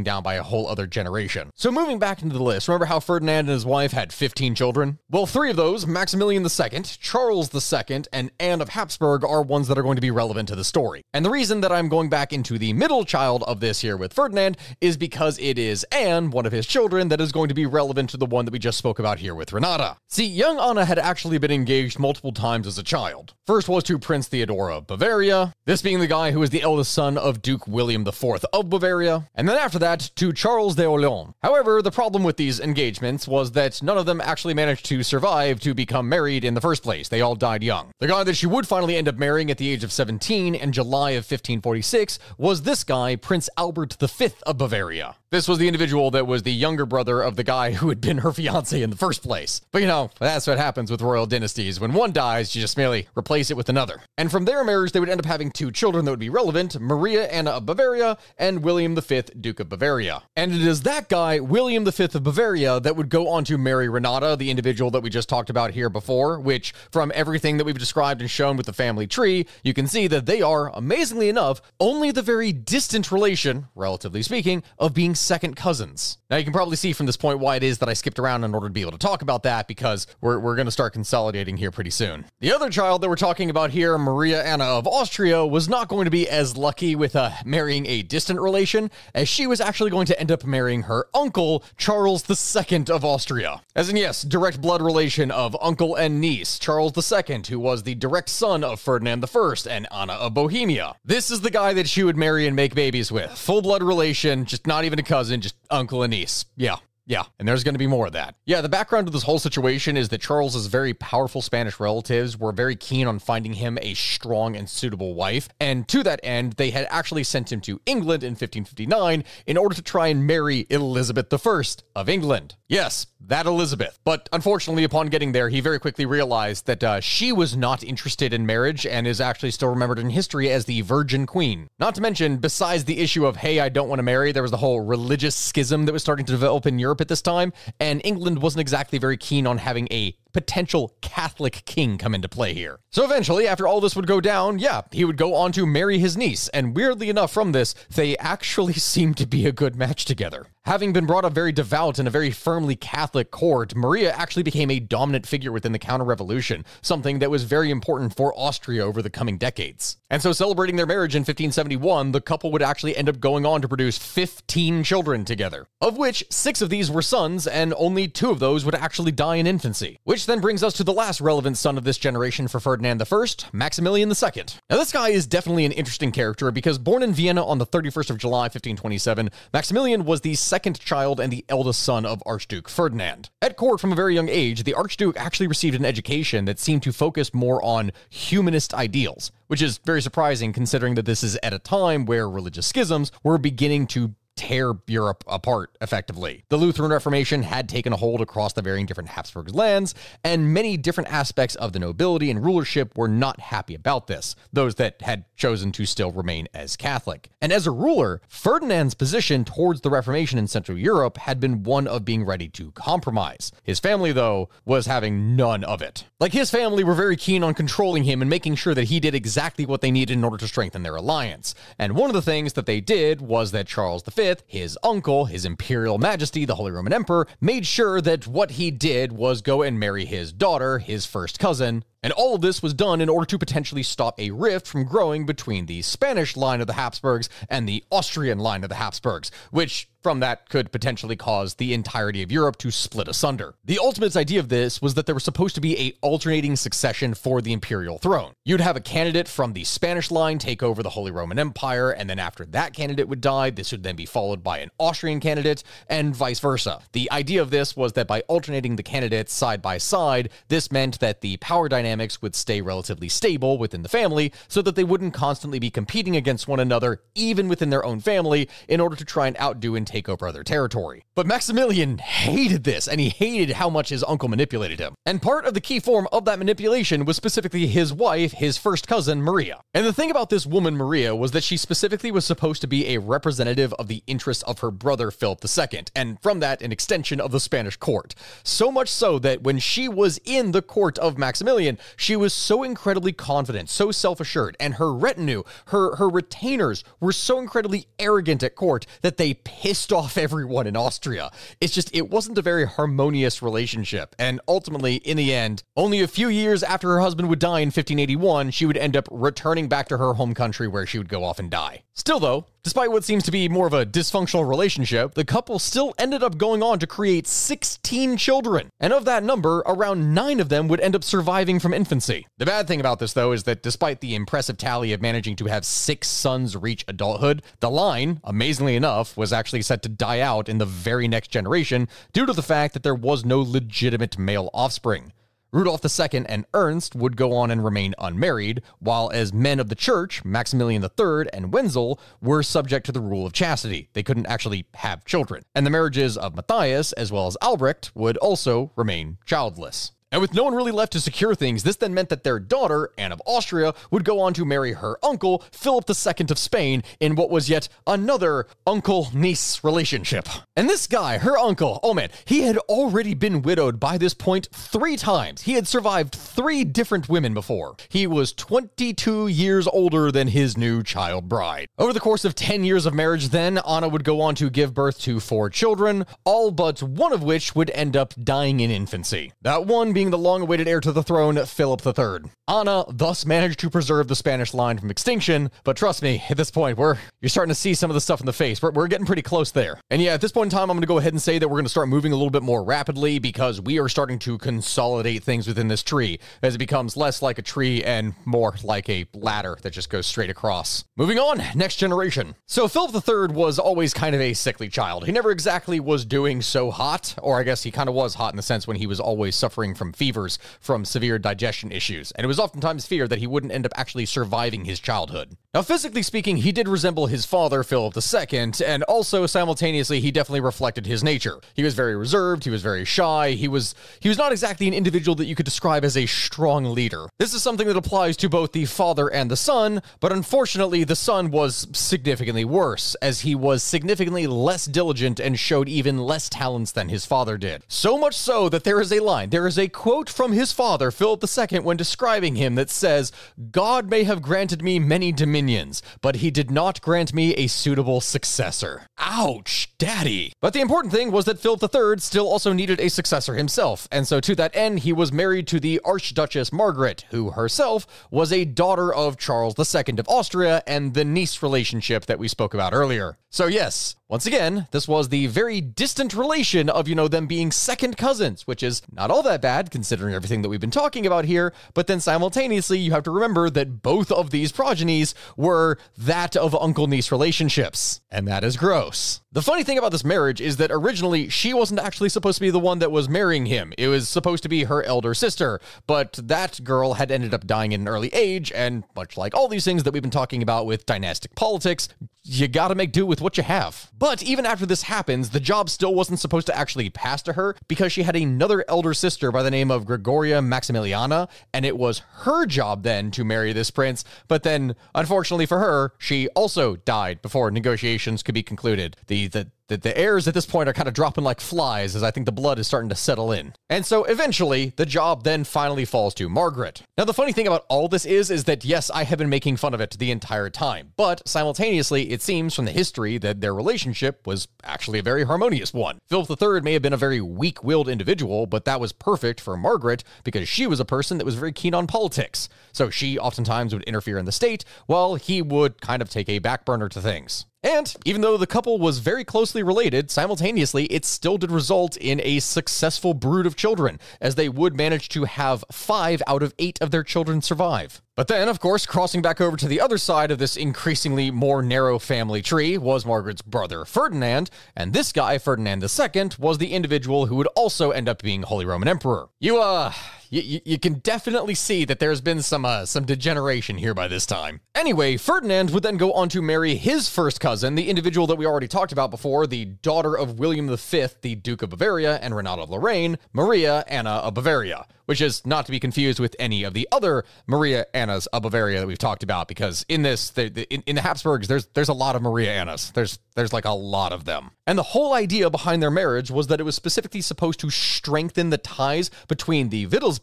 [0.00, 1.50] down by a whole other generation.
[1.56, 4.98] So moving back into the list, remember how Ferdinand and his wife had 15 children?
[5.10, 9.76] Well, three of those, Maximilian II, Charles II, and Anne of Habsburg, are ones that
[9.76, 11.02] are going to be relevant to the story.
[11.12, 14.12] And the reason that I'm going back into the middle child of this here with
[14.12, 17.66] Ferdinand is because it is Anne, one of his children, that is going to be
[17.66, 19.96] relevant to the one that we just spoke about here with Renata.
[20.08, 23.34] See, young Anna had actually been engaged multiple times as a child.
[23.46, 26.92] First was to Prince Theodore of Bavaria, this being the guy who was the eldest
[26.92, 31.34] son of Duke William IV of Bavaria, and then after that to Charles de Orleans.
[31.42, 35.60] However, the problem with these engagements was that none of them actually managed to survive
[35.60, 37.08] to become married in the first place.
[37.08, 37.92] They all died young.
[37.98, 40.72] The guy that she would finally end up marrying at the age of 17 in
[40.72, 45.16] July of 1546 was this guy, Prince Albert V of Bavaria.
[45.32, 48.18] This was the individual that was the younger brother of the guy who had been
[48.18, 49.62] her fiance in the first place.
[49.72, 51.80] But you know, that's what happens with royal dynasties.
[51.80, 54.02] When one dies, you just merely replace it with another.
[54.18, 56.78] And from their marriage, they would end up having two children that would be relevant
[56.78, 60.22] Maria Anna of Bavaria and William V, Duke of Bavaria.
[60.36, 63.88] And it is that guy, William V of Bavaria, that would go on to marry
[63.88, 67.78] Renata, the individual that we just talked about here before, which, from everything that we've
[67.78, 71.62] described and shown with the family tree, you can see that they are, amazingly enough,
[71.80, 76.18] only the very distant relation, relatively speaking, of being second cousins.
[76.28, 78.44] Now, you can probably see from this point why it is that I skipped around
[78.44, 80.92] in order to be able to talk about that because we're, we're going to start
[80.92, 82.26] consolidating here pretty soon.
[82.40, 86.04] The other child that we're talking about here, Maria Anna of Austria, was not going
[86.04, 90.06] to be as lucky with uh, marrying a distant relation, as she was actually going
[90.06, 93.60] to end up marrying her uncle, Charles II of Austria.
[93.76, 97.94] As in, yes, direct blood relation of uncle and niece, Charles II, who was the
[97.94, 100.94] direct son of Ferdinand I and Anna of Bohemia.
[101.04, 103.30] This is the guy that she would marry and make babies with.
[103.32, 106.46] Full blood relation, just not even a cousin, just uncle and niece.
[106.56, 106.76] Yeah.
[107.04, 108.36] Yeah, and there's going to be more of that.
[108.44, 112.52] Yeah, the background of this whole situation is that Charles's very powerful Spanish relatives were
[112.52, 116.70] very keen on finding him a strong and suitable wife, and to that end, they
[116.70, 121.32] had actually sent him to England in 1559 in order to try and marry Elizabeth
[121.32, 121.62] I
[121.96, 122.54] of England.
[122.68, 123.98] Yes, that Elizabeth.
[124.04, 128.32] But unfortunately, upon getting there, he very quickly realized that uh, she was not interested
[128.32, 131.68] in marriage and is actually still remembered in history as the Virgin Queen.
[131.78, 134.50] Not to mention, besides the issue of, hey, I don't want to marry, there was
[134.50, 138.00] the whole religious schism that was starting to develop in Europe at this time, and
[138.04, 142.80] England wasn't exactly very keen on having a potential Catholic king come into play here.
[142.90, 145.98] So eventually, after all this would go down, yeah, he would go on to marry
[145.98, 150.04] his niece, and weirdly enough, from this, they actually seemed to be a good match
[150.04, 150.46] together.
[150.64, 154.70] Having been brought up very devout in a very firmly Catholic court, Maria actually became
[154.70, 159.02] a dominant figure within the counter revolution, something that was very important for Austria over
[159.02, 159.96] the coming decades.
[160.08, 163.60] And so, celebrating their marriage in 1571, the couple would actually end up going on
[163.60, 168.30] to produce 15 children together, of which six of these were sons, and only two
[168.30, 169.98] of those would actually die in infancy.
[170.04, 173.26] Which then brings us to the last relevant son of this generation for Ferdinand I,
[173.52, 174.44] Maximilian II.
[174.70, 178.10] Now, this guy is definitely an interesting character because born in Vienna on the 31st
[178.10, 183.30] of July, 1527, Maximilian was the second child and the eldest son of Archduke Ferdinand.
[183.40, 186.82] At court from a very young age, the Archduke actually received an education that seemed
[186.82, 191.54] to focus more on humanist ideals, which is very surprising considering that this is at
[191.54, 196.44] a time where religious schisms were beginning to tear Europe apart effectively.
[196.48, 200.76] The Lutheran Reformation had taken a hold across the varying different Habsburg lands, and many
[200.76, 205.24] different aspects of the nobility and rulership were not happy about this, those that had
[205.36, 207.30] chosen to still remain as Catholic.
[207.40, 211.86] And as a ruler, Ferdinand's position towards the Reformation in Central Europe had been one
[211.86, 213.52] of being ready to compromise.
[213.62, 216.04] His family, though, was having none of it.
[216.20, 219.14] Like his family were very keen on controlling him and making sure that he did
[219.14, 221.54] exactly what they needed in order to strengthen their alliance.
[221.78, 225.44] And one of the things that they did was that Charles V his uncle, His
[225.44, 229.80] Imperial Majesty, the Holy Roman Emperor, made sure that what he did was go and
[229.80, 233.38] marry his daughter, his first cousin, and all of this was done in order to
[233.38, 237.84] potentially stop a rift from growing between the Spanish line of the Habsburgs and the
[237.90, 242.56] Austrian line of the Habsburgs, which from that could potentially cause the entirety of Europe
[242.58, 243.54] to split asunder.
[243.64, 247.14] The ultimate idea of this was that there was supposed to be a alternating succession
[247.14, 248.32] for the imperial throne.
[248.44, 252.10] You'd have a candidate from the Spanish line take over the Holy Roman Empire, and
[252.10, 255.62] then after that candidate would die, this would then be followed by an Austrian candidate,
[255.88, 256.80] and vice versa.
[256.92, 260.98] The idea of this was that by alternating the candidates side by side, this meant
[260.98, 265.12] that the power dynamics would stay relatively stable within the family so that they wouldn't
[265.12, 269.26] constantly be competing against one another, even within their own family, in order to try
[269.26, 271.04] and outdo and take over other territory.
[271.14, 274.94] But Maximilian hated this, and he hated how much his uncle manipulated him.
[275.04, 278.88] And part of the key form of that manipulation was specifically his wife, his first
[278.88, 279.60] cousin, Maria.
[279.74, 282.94] And the thing about this woman, Maria, was that she specifically was supposed to be
[282.94, 287.20] a representative of the interests of her brother, Philip II, and from that, an extension
[287.20, 288.14] of the Spanish court.
[288.42, 292.62] So much so that when she was in the court of Maximilian, she was so
[292.62, 298.42] incredibly confident, so self assured, and her retinue, her, her retainers, were so incredibly arrogant
[298.42, 301.30] at court that they pissed off everyone in Austria.
[301.60, 304.14] It's just, it wasn't a very harmonious relationship.
[304.18, 307.68] And ultimately, in the end, only a few years after her husband would die in
[307.68, 311.24] 1581, she would end up returning back to her home country where she would go
[311.24, 311.82] off and die.
[311.94, 315.94] Still, though, Despite what seems to be more of a dysfunctional relationship, the couple still
[315.98, 318.68] ended up going on to create 16 children.
[318.78, 322.24] And of that number, around 9 of them would end up surviving from infancy.
[322.38, 325.46] The bad thing about this, though, is that despite the impressive tally of managing to
[325.46, 330.48] have 6 sons reach adulthood, the line, amazingly enough, was actually set to die out
[330.48, 334.50] in the very next generation due to the fact that there was no legitimate male
[334.54, 335.12] offspring.
[335.52, 339.74] Rudolf II and Ernst would go on and remain unmarried, while as men of the
[339.74, 343.90] church, Maximilian III and Wenzel were subject to the rule of chastity.
[343.92, 345.44] They couldn't actually have children.
[345.54, 349.92] And the marriages of Matthias as well as Albrecht would also remain childless.
[350.12, 352.90] And with no one really left to secure things, this then meant that their daughter,
[352.98, 357.14] Anne of Austria, would go on to marry her uncle, Philip II of Spain, in
[357.14, 360.28] what was yet another uncle niece relationship.
[360.54, 364.48] And this guy, her uncle, oh man, he had already been widowed by this point
[364.52, 365.42] three times.
[365.42, 367.76] He had survived three different women before.
[367.88, 371.68] He was 22 years older than his new child bride.
[371.78, 374.74] Over the course of 10 years of marriage, then, Anna would go on to give
[374.74, 379.32] birth to four children, all but one of which would end up dying in infancy.
[379.40, 382.28] That one being being the long awaited heir to the throne, Philip III.
[382.48, 386.50] Anna thus managed to preserve the Spanish line from extinction, but trust me, at this
[386.50, 388.60] point, we're you're starting to see some of the stuff in the face.
[388.60, 389.80] We're, we're getting pretty close there.
[389.90, 391.46] And yeah, at this point in time, I'm going to go ahead and say that
[391.46, 394.38] we're going to start moving a little bit more rapidly because we are starting to
[394.38, 398.88] consolidate things within this tree as it becomes less like a tree and more like
[398.90, 400.84] a ladder that just goes straight across.
[400.96, 402.34] Moving on, next generation.
[402.48, 405.06] So Philip III was always kind of a sickly child.
[405.06, 408.32] He never exactly was doing so hot, or I guess he kind of was hot
[408.32, 412.24] in the sense when he was always suffering from fevers from severe digestion issues, and
[412.24, 415.36] it was oftentimes feared that he wouldn't end up actually surviving his childhood.
[415.54, 420.40] Now, physically speaking, he did resemble his father, Philip II, and also simultaneously, he definitely
[420.40, 421.40] reflected his nature.
[421.54, 424.72] He was very reserved, he was very shy, he was he was not exactly an
[424.72, 427.06] individual that you could describe as a strong leader.
[427.18, 430.96] This is something that applies to both the father and the son, but unfortunately, the
[430.96, 436.72] son was significantly worse, as he was significantly less diligent and showed even less talents
[436.72, 437.62] than his father did.
[437.68, 440.92] So much so that there is a line, there is a quote from his father,
[440.92, 443.10] Philip II, when describing him that says,
[443.50, 448.00] God may have granted me many dominions, but he did not grant me a suitable
[448.00, 448.86] successor.
[448.98, 450.34] Ouch, daddy.
[450.40, 454.06] But the important thing was that Philip III still also needed a successor himself, and
[454.06, 458.44] so to that end, he was married to the Archduchess Margaret, who herself was a
[458.44, 463.18] daughter of Charles II of Austria and the niece relationship that we spoke about earlier.
[463.30, 467.50] So, yes, once again, this was the very distant relation of, you know, them being
[467.50, 471.24] second cousins, which is not all that bad considering everything that we've been talking about
[471.24, 471.54] here.
[471.72, 476.54] But then simultaneously, you have to remember that both of these progenies were that of
[476.54, 478.02] uncle niece relationships.
[478.10, 479.22] And that is gross.
[479.32, 482.50] The funny thing about this marriage is that originally she wasn't actually supposed to be
[482.50, 483.72] the one that was marrying him.
[483.78, 487.72] It was supposed to be her elder sister, but that girl had ended up dying
[487.72, 490.66] at an early age, and much like all these things that we've been talking about
[490.66, 491.88] with dynastic politics,
[492.24, 493.90] you gotta make do with what you have.
[493.98, 497.56] But even after this happens, the job still wasn't supposed to actually pass to her
[497.68, 502.02] because she had another elder sister by the name of Gregoria Maximiliana, and it was
[502.20, 504.04] her job then to marry this prince.
[504.28, 508.96] But then, unfortunately for her, she also died before negotiations could be concluded.
[509.08, 512.02] The the the, the heirs at this point are kind of dropping like flies as
[512.02, 513.54] I think the blood is starting to settle in.
[513.70, 516.82] And so eventually, the job then finally falls to Margaret.
[516.98, 519.56] Now, the funny thing about all this is, is that yes, I have been making
[519.56, 523.54] fun of it the entire time, but simultaneously, it seems from the history that their
[523.54, 525.98] relationship was actually a very harmonious one.
[526.08, 529.56] Philip III may have been a very weak willed individual, but that was perfect for
[529.56, 532.48] Margaret because she was a person that was very keen on politics.
[532.72, 536.38] So she oftentimes would interfere in the state, while he would kind of take a
[536.38, 537.46] back burner to things.
[537.62, 542.20] And even though the couple was very closely related, simultaneously, it still did result in
[542.24, 546.80] a successful brood of children, as they would manage to have five out of eight
[546.80, 548.02] of their children survive.
[548.16, 551.62] But then, of course, crossing back over to the other side of this increasingly more
[551.62, 557.26] narrow family tree was Margaret's brother Ferdinand, and this guy, Ferdinand II, was the individual
[557.26, 559.28] who would also end up being Holy Roman Emperor.
[559.38, 559.92] You, uh,
[560.32, 564.24] you, you, can definitely see that there's been some uh, some degeneration here by this
[564.24, 564.60] time.
[564.74, 568.46] Anyway, Ferdinand would then go on to marry his first cousin, the individual that we
[568.46, 572.62] already talked about before, the daughter of William V, the Duke of Bavaria and Renata
[572.62, 576.74] of Lorraine, Maria Anna of Bavaria which is not to be confused with any of
[576.74, 579.48] the other Maria Annas of Bavaria that we've talked about.
[579.48, 582.52] Because in this, the, the, in, in, the Habsburgs, there's there's a lot of Maria
[582.52, 582.90] Annas.
[582.92, 584.52] There's there's like a lot of them.
[584.66, 588.50] And the whole idea behind their marriage was that it was specifically supposed to strengthen
[588.50, 590.20] the ties between the Wittelsbach,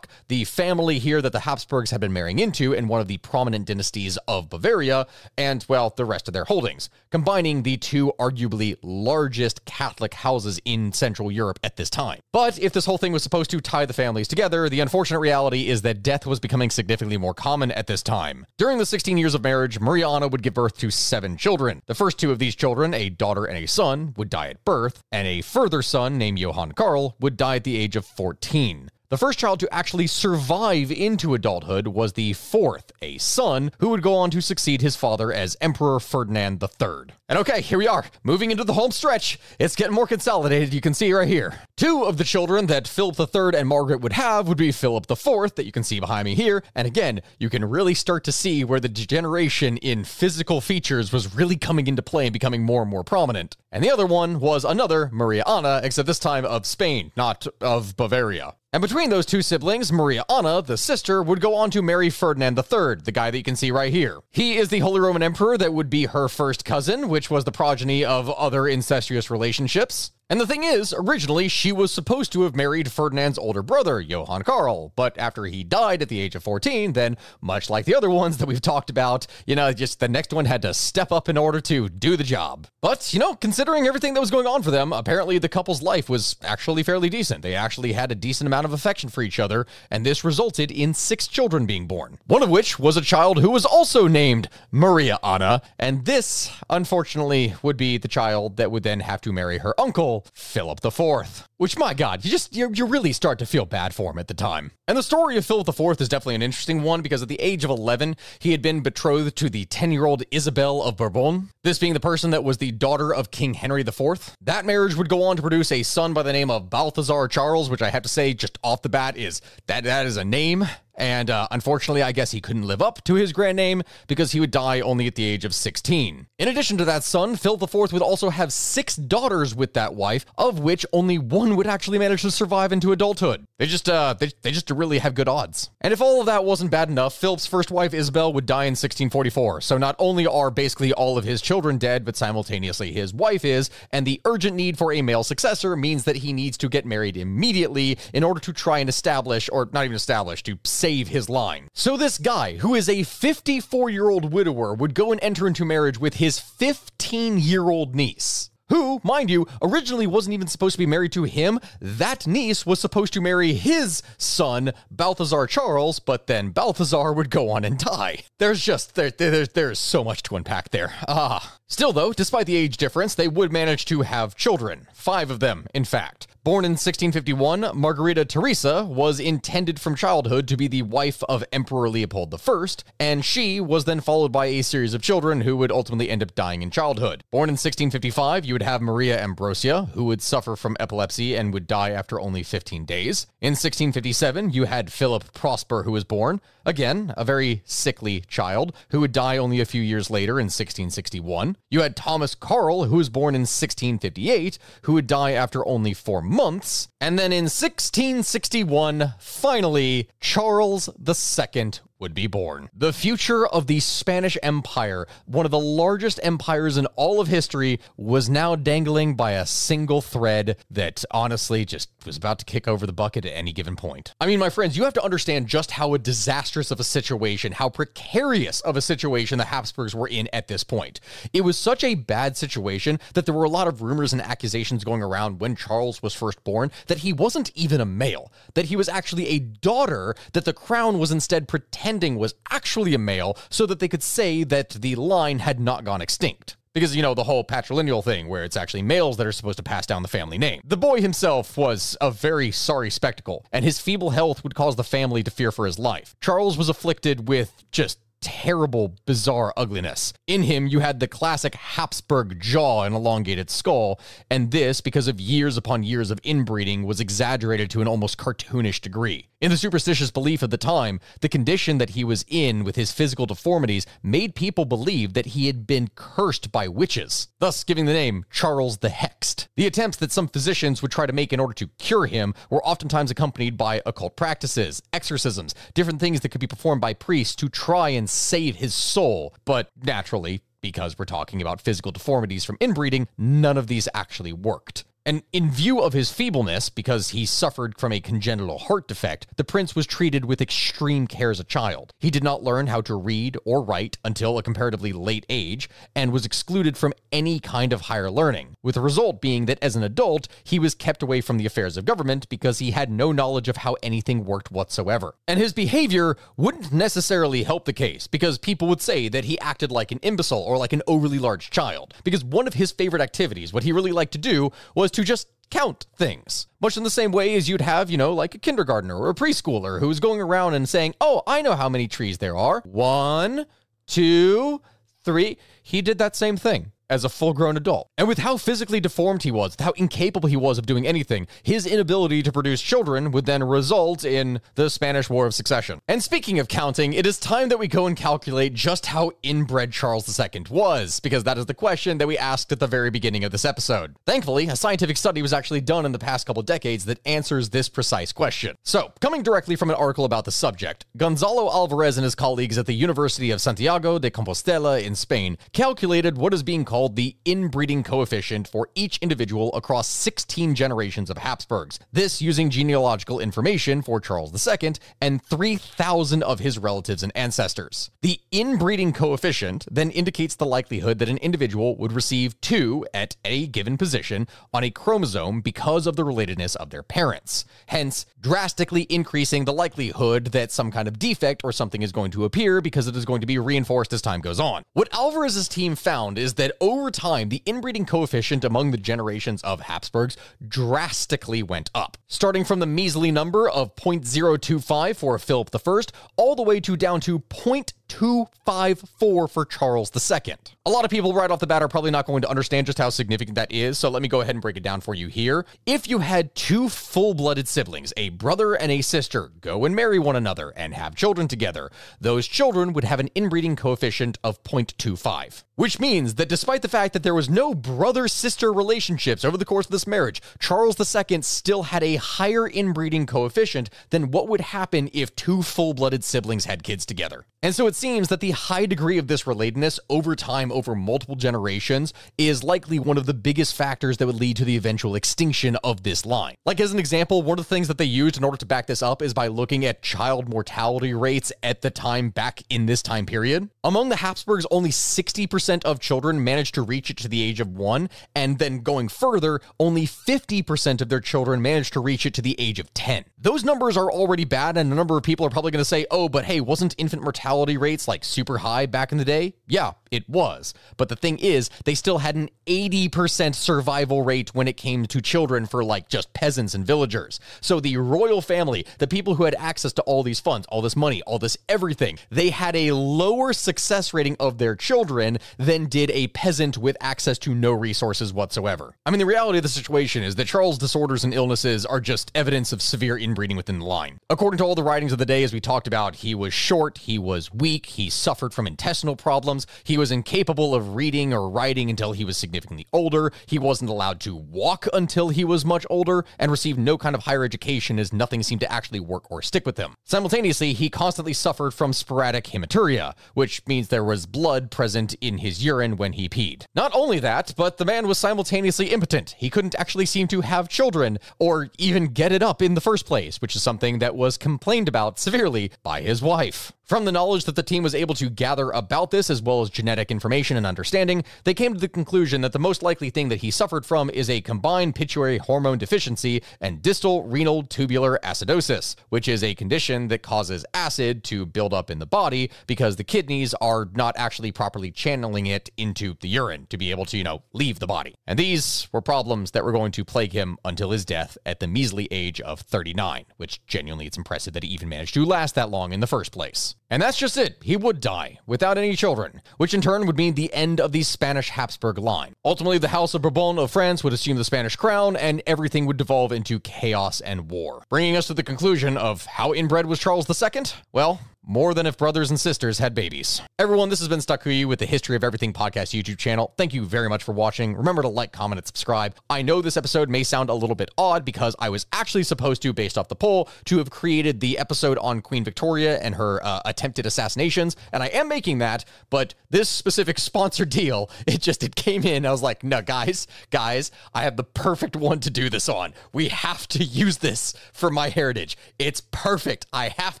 [0.28, 3.66] the family here that the Habsburgs had been marrying into, and one of the prominent
[3.66, 9.64] dynasties of Bavaria, and well, the rest of their holdings, combining the two arguably largest
[9.64, 12.20] Catholic houses in Central Europe at this time.
[12.32, 15.68] But if this whole thing was supposed to tie the families together, the unfortunate reality
[15.68, 18.46] is that death was becoming significantly more common at this time.
[18.56, 21.82] During the 16 years of marriage, Maria Anna would give birth to seven children.
[21.86, 25.02] The first two of these children, a daughter and a son, would die at birth,
[25.12, 28.90] and a further son named Johann Karl would die at the age of 14.
[29.10, 34.02] The first child to actually survive into adulthood was the fourth, a son, who would
[34.02, 37.14] go on to succeed his father as Emperor Ferdinand III.
[37.30, 39.38] And okay, here we are, moving into the home stretch.
[39.58, 41.58] It's getting more consolidated, you can see right here.
[41.78, 45.54] Two of the children that Philip III and Margaret would have would be Philip IV,
[45.54, 46.62] that you can see behind me here.
[46.74, 51.34] And again, you can really start to see where the degeneration in physical features was
[51.34, 53.56] really coming into play and becoming more and more prominent.
[53.72, 57.96] And the other one was another Maria Anna, except this time of Spain, not of
[57.96, 58.54] Bavaria.
[58.70, 62.58] And between those two siblings, Maria Anna, the sister, would go on to marry Ferdinand
[62.58, 64.20] III, the guy that you can see right here.
[64.30, 67.52] He is the Holy Roman Emperor that would be her first cousin, which was the
[67.52, 70.12] progeny of other incestuous relationships.
[70.30, 74.42] And the thing is, originally she was supposed to have married Ferdinand's older brother, Johann
[74.42, 78.10] Karl, but after he died at the age of 14, then, much like the other
[78.10, 81.30] ones that we've talked about, you know, just the next one had to step up
[81.30, 82.66] in order to do the job.
[82.82, 86.10] But, you know, considering everything that was going on for them, apparently the couple's life
[86.10, 87.40] was actually fairly decent.
[87.40, 90.92] They actually had a decent amount of affection for each other, and this resulted in
[90.92, 92.18] six children being born.
[92.26, 97.54] One of which was a child who was also named Maria Anna, and this, unfortunately,
[97.62, 101.48] would be the child that would then have to marry her uncle, Philip IV.
[101.56, 104.28] Which, my God, you just you, you really start to feel bad for him at
[104.28, 104.70] the time.
[104.86, 107.64] And the story of Philip IV is definitely an interesting one because at the age
[107.64, 111.78] of 11, he had been betrothed to the 10 year old Isabel of Bourbon, this
[111.78, 114.36] being the person that was the daughter of King Henry IV.
[114.40, 117.68] That marriage would go on to produce a son by the name of Balthazar Charles,
[117.68, 120.66] which I have to say, just off the bat, is that that is a name.
[120.98, 124.40] And uh, unfortunately, I guess he couldn't live up to his grand name because he
[124.40, 126.26] would die only at the age of 16.
[126.38, 130.26] In addition to that son, Philip IV would also have six daughters with that wife,
[130.36, 133.46] of which only one would actually manage to survive into adulthood.
[133.58, 135.70] They just uh they, they just really have good odds.
[135.80, 138.72] And if all of that wasn't bad enough, Philip's first wife Isabel would die in
[138.72, 139.60] 1644.
[139.60, 143.70] So not only are basically all of his children dead, but simultaneously his wife is,
[143.92, 147.16] and the urgent need for a male successor means that he needs to get married
[147.16, 151.68] immediately in order to try and establish or not even establish to save his line.
[151.74, 156.14] So this guy, who is a 54-year-old widower, would go and enter into marriage with
[156.14, 161.58] his 15-year-old niece who, mind you, originally wasn't even supposed to be married to him.
[161.80, 167.50] That niece was supposed to marry his son, Balthazar Charles, but then Balthazar would go
[167.50, 168.24] on and die.
[168.38, 170.92] There's just, there, there, there's so much to unpack there.
[171.08, 171.57] Ah.
[171.70, 174.86] Still, though, despite the age difference, they would manage to have children.
[174.94, 176.26] Five of them, in fact.
[176.42, 181.90] Born in 1651, Margarita Theresa was intended from childhood to be the wife of Emperor
[181.90, 182.66] Leopold I,
[182.98, 186.34] and she was then followed by a series of children who would ultimately end up
[186.34, 187.22] dying in childhood.
[187.30, 191.66] Born in 1655, you would have Maria Ambrosia, who would suffer from epilepsy and would
[191.66, 193.26] die after only 15 days.
[193.42, 199.00] In 1657, you had Philip Prosper, who was born, again, a very sickly child, who
[199.00, 201.56] would die only a few years later in 1661.
[201.70, 206.20] You had Thomas Carl, who was born in 1658, who would die after only four
[206.20, 206.88] months.
[207.00, 212.70] And then in 1661, finally, Charles II would be born.
[212.74, 217.80] The future of the Spanish Empire, one of the largest empires in all of history,
[217.96, 222.86] was now dangling by a single thread that honestly just was about to kick over
[222.86, 224.14] the bucket at any given point.
[224.20, 227.52] I mean, my friends, you have to understand just how a disastrous of a situation,
[227.52, 231.00] how precarious of a situation the Habsburgs were in at this point.
[231.32, 234.84] It was such a bad situation that there were a lot of rumors and accusations
[234.84, 238.76] going around when Charles was first born that he wasn't even a male, that he
[238.76, 243.34] was actually a daughter, that the crown was instead pretending pretending was actually a male
[243.48, 246.54] so that they could say that the line had not gone extinct.
[246.74, 249.62] Because, you know, the whole patrilineal thing where it's actually males that are supposed to
[249.62, 250.60] pass down the family name.
[250.64, 254.84] The boy himself was a very sorry spectacle, and his feeble health would cause the
[254.84, 256.14] family to fear for his life.
[256.20, 260.12] Charles was afflicted with just terrible, bizarre ugliness.
[260.26, 264.00] In him, you had the classic Habsburg jaw and elongated skull,
[264.30, 268.80] and this, because of years upon years of inbreeding, was exaggerated to an almost cartoonish
[268.80, 269.28] degree.
[269.40, 272.90] In the superstitious belief of the time, the condition that he was in with his
[272.90, 277.92] physical deformities made people believe that he had been cursed by witches, thus giving the
[277.92, 279.46] name Charles the Hexed.
[279.56, 282.64] The attempts that some physicians would try to make in order to cure him were
[282.64, 287.48] oftentimes accompanied by occult practices, exorcisms, different things that could be performed by priests to
[287.48, 289.34] try and save his soul.
[289.44, 294.84] But naturally, because we're talking about physical deformities from inbreeding, none of these actually worked.
[295.08, 299.42] And in view of his feebleness, because he suffered from a congenital heart defect, the
[299.42, 301.94] prince was treated with extreme care as a child.
[301.98, 306.12] He did not learn how to read or write until a comparatively late age, and
[306.12, 309.82] was excluded from any kind of higher learning, with the result being that as an
[309.82, 313.48] adult, he was kept away from the affairs of government because he had no knowledge
[313.48, 315.14] of how anything worked whatsoever.
[315.26, 319.72] And his behavior wouldn't necessarily help the case, because people would say that he acted
[319.72, 323.54] like an imbecile or like an overly large child, because one of his favorite activities,
[323.54, 326.46] what he really liked to do, was to just count things.
[326.60, 329.14] Much in the same way as you'd have, you know, like a kindergartner or a
[329.14, 332.62] preschooler who's going around and saying, Oh, I know how many trees there are.
[332.64, 333.46] One,
[333.86, 334.60] two,
[335.04, 335.38] three.
[335.62, 337.88] He did that same thing as a full grown adult.
[337.98, 341.66] And with how physically deformed he was, how incapable he was of doing anything, his
[341.66, 345.80] inability to produce children would then result in the Spanish War of Succession.
[345.86, 349.72] And speaking of counting, it is time that we go and calculate just how inbred
[349.72, 353.24] Charles II was, because that is the question that we asked at the very beginning
[353.24, 353.94] of this episode.
[354.06, 357.68] Thankfully, a scientific study was actually done in the past couple decades that answers this
[357.68, 358.56] precise question.
[358.64, 362.66] So, coming directly from an article about the subject, Gonzalo Alvarez and his colleagues at
[362.66, 367.16] the University of Santiago de Compostela in Spain calculated what is being called called the
[367.24, 371.80] inbreeding coefficient for each individual across 16 generations of Habsburgs.
[371.92, 377.90] This using genealogical information for Charles II and 3,000 of his relatives and ancestors.
[378.02, 383.48] The inbreeding coefficient then indicates the likelihood that an individual would receive two at a
[383.48, 389.46] given position on a chromosome because of the relatedness of their parents, hence drastically increasing
[389.46, 392.94] the likelihood that some kind of defect or something is going to appear because it
[392.94, 394.62] is going to be reinforced as time goes on.
[394.74, 399.62] What Alvarez's team found is that over time, the inbreeding coefficient among the generations of
[399.62, 400.16] Habsburgs
[400.46, 405.80] drastically went up, starting from the measly number of 0.025 for Philip I,
[406.16, 407.64] all the way to down to 0.
[407.88, 410.34] 0.254 for Charles II.
[410.66, 412.78] A lot of people right off the bat are probably not going to understand just
[412.78, 415.08] how significant that is, so let me go ahead and break it down for you
[415.08, 415.46] here.
[415.66, 419.98] If you had two full blooded siblings, a brother and a sister, go and marry
[419.98, 421.70] one another and have children together,
[422.00, 425.44] those children would have an inbreeding coefficient of 0.25.
[425.58, 429.44] Which means that despite the fact that there was no brother sister relationships over the
[429.44, 434.40] course of this marriage, Charles II still had a higher inbreeding coefficient than what would
[434.40, 437.26] happen if two full blooded siblings had kids together.
[437.40, 441.14] And so it seems that the high degree of this relatedness over time, over multiple
[441.14, 445.54] generations, is likely one of the biggest factors that would lead to the eventual extinction
[445.62, 446.34] of this line.
[446.44, 448.66] Like, as an example, one of the things that they used in order to back
[448.66, 452.82] this up is by looking at child mortality rates at the time back in this
[452.82, 453.48] time period.
[453.62, 457.56] Among the Habsburgs, only 60% of children managed to reach it to the age of
[457.56, 462.22] one, and then going further, only 50% of their children managed to reach it to
[462.22, 463.04] the age of 10.
[463.16, 465.86] Those numbers are already bad, and a number of people are probably going to say,
[465.92, 467.27] oh, but hey, wasn't infant mortality
[467.58, 469.34] rates like super high back in the day?
[469.46, 470.54] Yeah, it was.
[470.76, 475.00] But the thing is, they still had an 80% survival rate when it came to
[475.00, 477.20] children for like just peasants and villagers.
[477.40, 480.76] So the royal family, the people who had access to all these funds, all this
[480.76, 485.90] money, all this everything, they had a lower success rating of their children than did
[485.90, 488.74] a peasant with access to no resources whatsoever.
[488.84, 492.10] I mean, the reality of the situation is that Charles' disorders and illnesses are just
[492.14, 493.98] evidence of severe inbreeding within the line.
[494.10, 496.78] According to all the writings of the day, as we talked about, he was short,
[496.78, 501.68] he was weak, he suffered from intestinal problems, he was incapable of reading or writing
[501.70, 506.04] until he was significantly older, he wasn't allowed to walk until he was much older,
[506.18, 509.44] and received no kind of higher education as nothing seemed to actually work or stick
[509.44, 509.74] with him.
[509.84, 515.44] Simultaneously, he constantly suffered from sporadic hematuria, which means there was blood present in his
[515.44, 516.44] urine when he peed.
[516.54, 519.14] Not only that, but the man was simultaneously impotent.
[519.18, 522.86] He couldn't actually seem to have children or even get it up in the first
[522.86, 526.52] place, which is something that was complained about severely by his wife.
[526.68, 529.50] From the knowledge that the team was able to gather about this, as well as
[529.50, 533.20] genetic information and understanding, they came to the conclusion that the most likely thing that
[533.20, 539.08] he suffered from is a combined pituitary hormone deficiency and distal renal tubular acidosis, which
[539.08, 543.32] is a condition that causes acid to build up in the body because the kidneys
[543.34, 547.22] are not actually properly channeling it into the urine to be able to, you know,
[547.32, 547.94] leave the body.
[548.06, 551.46] And these were problems that were going to plague him until his death at the
[551.46, 555.50] measly age of 39, which genuinely it's impressive that he even managed to last that
[555.50, 556.54] long in the first place.
[556.70, 557.36] And that's just it.
[557.42, 560.82] He would die without any children, which in turn would mean the end of the
[560.82, 562.14] Spanish Habsburg line.
[562.24, 565.76] Ultimately, the House of Bourbon of France would assume the Spanish crown, and everything would
[565.76, 567.62] devolve into chaos and war.
[567.68, 570.42] Bringing us to the conclusion of how inbred was Charles II?
[570.72, 573.20] Well, more than if brothers and sisters had babies.
[573.38, 576.32] Everyone, this has been Stakuyi with the History of Everything podcast YouTube channel.
[576.38, 577.54] Thank you very much for watching.
[577.54, 578.96] Remember to like, comment, and subscribe.
[579.10, 582.40] I know this episode may sound a little bit odd because I was actually supposed
[582.42, 586.24] to, based off the poll, to have created the episode on Queen Victoria and her
[586.24, 591.42] uh, attempted assassinations, and I am making that, but this specific sponsored deal, it just
[591.42, 592.06] it came in.
[592.06, 595.74] I was like, no, guys, guys, I have the perfect one to do this on.
[595.92, 598.38] We have to use this for my heritage.
[598.58, 599.44] It's perfect.
[599.52, 600.00] I have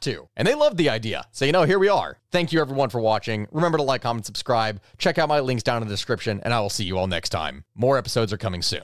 [0.00, 0.28] to.
[0.36, 0.88] And they loved the
[1.30, 2.18] So, you know, here we are.
[2.30, 3.46] Thank you everyone for watching.
[3.50, 4.80] Remember to like, comment, subscribe.
[4.98, 7.30] Check out my links down in the description, and I will see you all next
[7.30, 7.64] time.
[7.74, 8.82] More episodes are coming soon.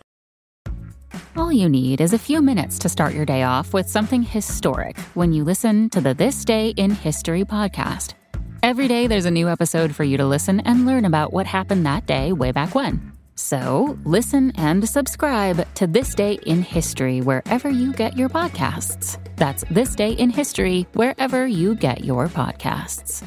[1.36, 4.98] All you need is a few minutes to start your day off with something historic
[5.14, 8.14] when you listen to the This Day in History podcast.
[8.62, 11.84] Every day, there's a new episode for you to listen and learn about what happened
[11.84, 13.11] that day way back when.
[13.34, 19.18] So, listen and subscribe to This Day in History wherever you get your podcasts.
[19.36, 23.26] That's This Day in History wherever you get your podcasts.